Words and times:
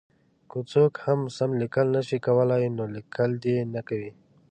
که 0.49 0.57
څوک 0.71 0.93
سم 1.37 1.49
لیکل 1.61 1.87
نه 1.95 2.01
شي 2.07 2.17
کولای 2.27 2.63
نو 2.77 2.85
لیکل 2.95 3.29
دې 3.43 3.57
نه 3.73 3.81
کوي. 3.87 4.11